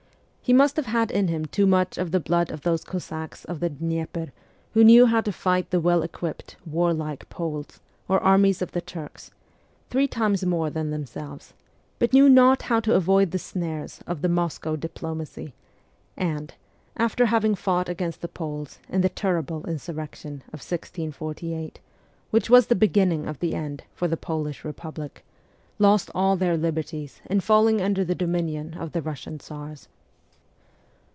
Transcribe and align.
He 0.43 0.53
must 0.53 0.75
have 0.75 0.87
had 0.87 1.11
in 1.11 1.29
him 1.29 1.45
too 1.45 1.65
much 1.65 1.97
of 1.97 2.11
the 2.11 2.19
blood 2.19 2.51
of 2.51 2.63
those 2.63 2.83
Cossacks 2.83 3.45
of 3.45 3.61
the 3.61 3.69
Dnyeper, 3.69 4.31
who 4.73 4.83
knew 4.83 5.05
how 5.05 5.21
to 5.21 5.31
fight 5.31 5.69
the 5.69 5.79
well 5.79 6.03
equipped, 6.03 6.57
warlike 6.65 7.29
Poles 7.29 7.79
or 8.09 8.19
armies 8.21 8.61
of 8.61 8.73
the 8.73 8.81
Turks, 8.81 9.31
three 9.89 10.09
times 10.09 10.45
more 10.45 10.69
than 10.69 10.89
themselves, 10.91 11.53
but 11.99 12.11
knew 12.11 12.27
not 12.27 12.63
how 12.63 12.81
to 12.81 12.95
avoid 12.95 13.31
the 13.31 13.39
snares 13.39 14.01
of 14.05 14.21
the 14.21 14.27
Moscow 14.27 14.75
diplomacy, 14.75 15.53
and, 16.17 16.53
after 16.97 17.27
having 17.27 17.55
fought 17.55 17.87
against 17.87 18.19
the 18.19 18.27
Poles 18.27 18.79
in 18.89 18.99
the 18.99 19.07
ter 19.09 19.41
rible 19.41 19.65
insurrection 19.65 20.43
of 20.47 20.59
1648, 20.59 21.79
which 22.29 22.49
was 22.49 22.67
the 22.67 22.75
beginning 22.75 23.25
of 23.25 23.39
the 23.39 23.53
end 23.55 23.83
for 23.95 24.09
the 24.09 24.17
Polish 24.17 24.65
republic, 24.65 25.23
lost 25.79 26.11
all 26.13 26.35
their 26.35 26.57
liberties 26.57 27.21
in 27.29 27.39
falling 27.39 27.79
under 27.81 28.03
the 28.03 28.13
dominion 28.15 28.73
of 28.73 28.91
the 28.91 29.01
Eussian 29.01 29.39
Tsars. 29.39 29.87